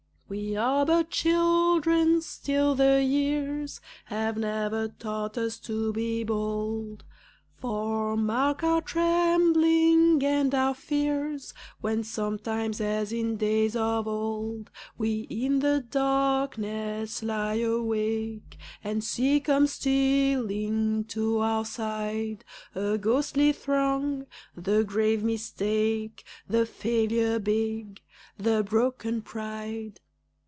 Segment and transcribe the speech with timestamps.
[0.33, 7.03] We are but children still, the years Have never taught us to be bold,
[7.57, 15.23] For mark our trembling and our fears When sometimes, as in days of old, We
[15.29, 24.27] in the darkness lie awake, And see come stealing to our side A ghostly throng
[24.55, 27.99] the grave Mistake, The Failure big,
[28.37, 29.99] the broken Pride.